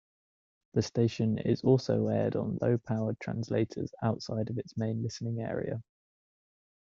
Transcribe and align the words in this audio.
The 0.73 0.81
station 0.81 1.37
is 1.37 1.61
also 1.61 2.07
aired 2.07 2.35
on 2.35 2.57
low-powered 2.59 3.19
translators 3.19 3.93
outside 4.01 4.49
of 4.49 4.57
its 4.57 4.75
main 4.75 5.03
listening 5.03 5.41
area. 5.41 5.83